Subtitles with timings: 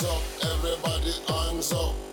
[0.00, 2.09] Hands up, everybody, hands up.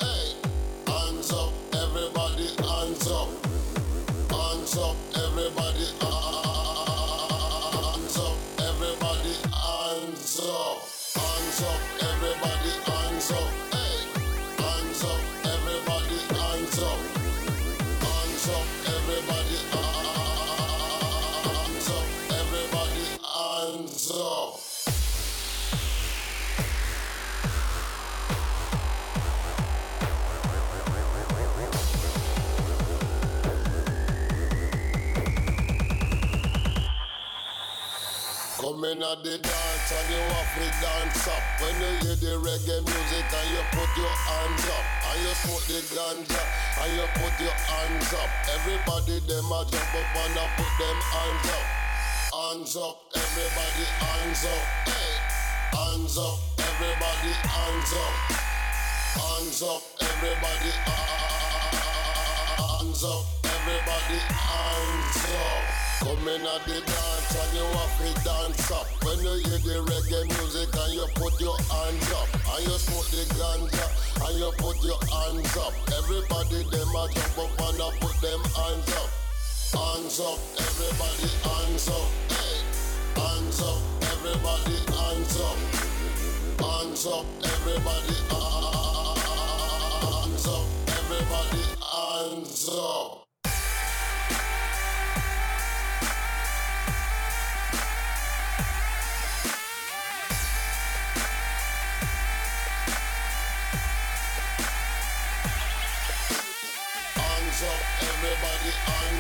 [38.88, 41.44] Come in at the dance and you have to dance up.
[41.60, 44.86] When you hear the reggae music and you put your hands up.
[45.12, 46.40] And you smoke the ganja
[46.80, 48.30] and you put your hands up.
[48.56, 51.68] Everybody them a jump up and a put them hands up.
[52.32, 54.64] Hands up, everybody hands up.
[54.88, 55.20] Hey,
[55.76, 58.14] hands up, everybody hands up.
[59.20, 60.72] Hands up, everybody
[62.56, 63.37] hands up.
[63.68, 65.60] Everybody hands up.
[66.00, 68.88] Come in at the dance and you have to dance up.
[69.04, 72.32] When you hear the reggae music and you put your hands up.
[72.48, 73.84] And you smoke the ganja
[74.24, 75.76] and you put your hands up.
[76.00, 79.12] Everybody them a jump up and a put them hands up.
[79.76, 82.08] Hands up, everybody hands up.
[82.32, 82.64] Hey,
[83.20, 83.84] hands up,
[84.16, 85.60] everybody hands up.
[86.56, 88.88] Hands up, everybody hands
[90.48, 90.64] up.
[90.88, 93.27] Everybody hands up.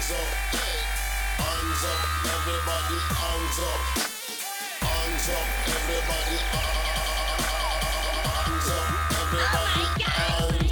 [0.08, 0.27] Hands up.
[0.52, 0.80] Hey,
[1.83, 3.82] up, everybody hands up.
[4.87, 6.37] Hands up, everybody
[8.33, 8.87] hands up.
[9.11, 10.67] Everybody hands up.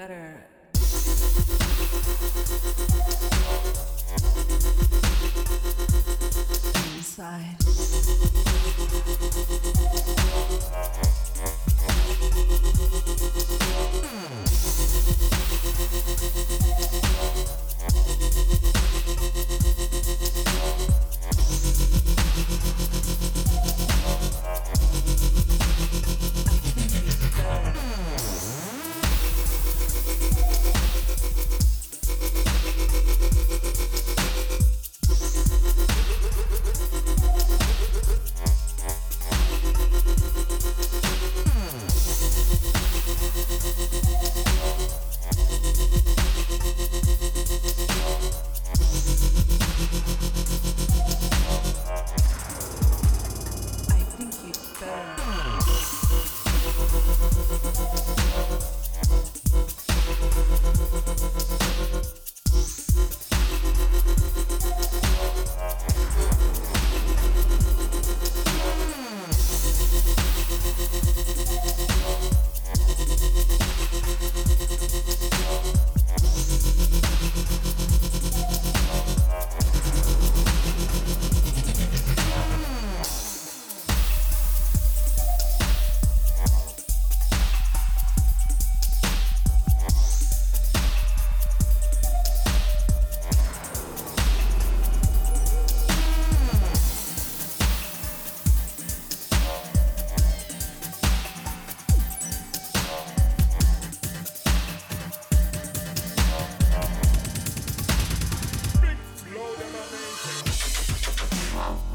[0.00, 0.46] Better.
[6.96, 7.56] Inside.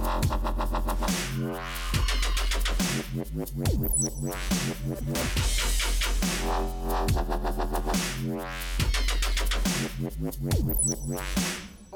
[0.05, 0.21] Are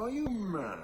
[0.09, 0.79] you mad?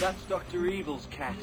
[0.00, 0.66] That's Dr.
[0.66, 1.36] Evil's cat.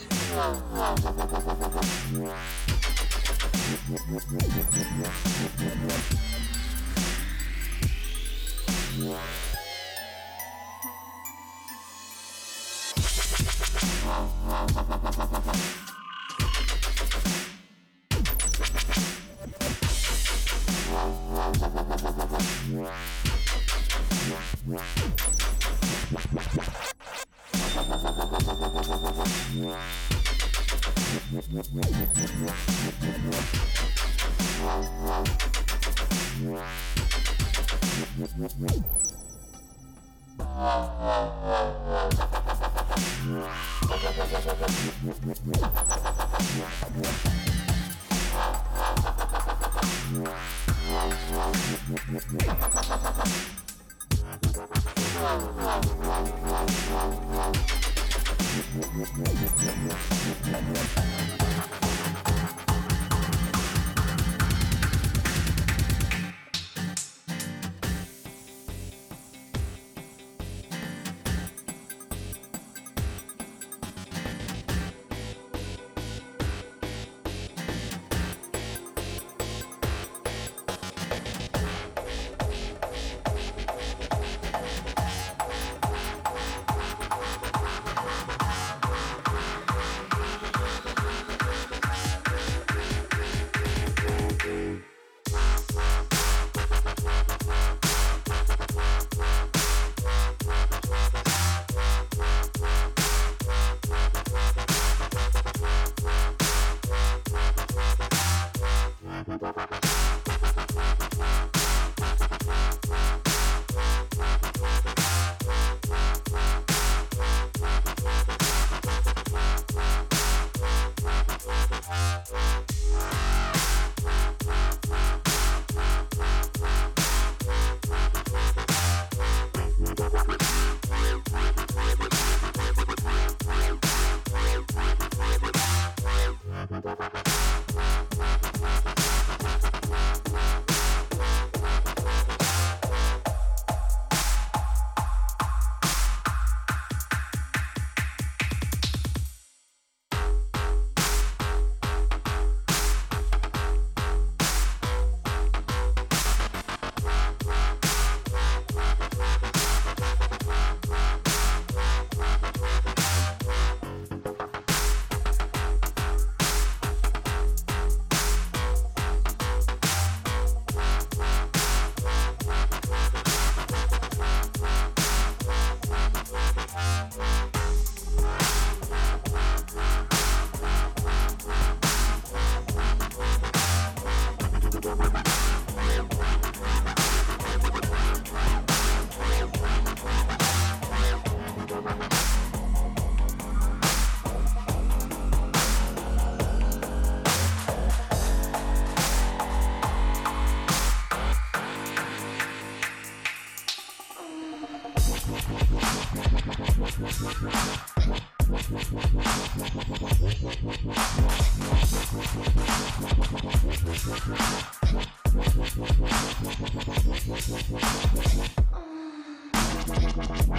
[60.96, 61.85] Thank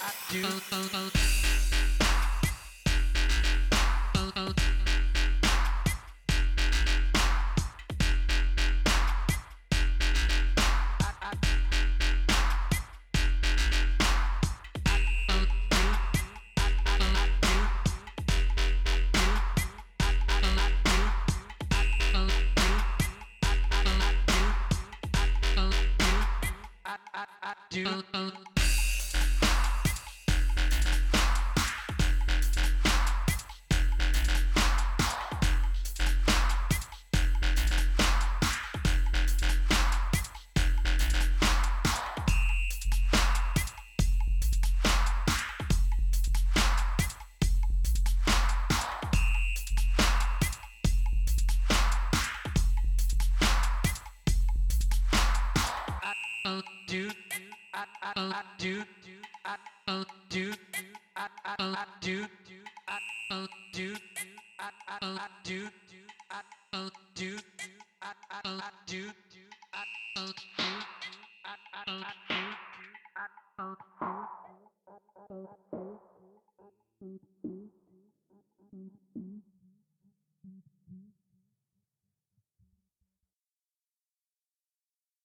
[0.00, 1.73] I do.
[58.14, 58.84] Do do
[59.44, 59.56] I
[60.30, 60.54] do
[61.16, 62.33] I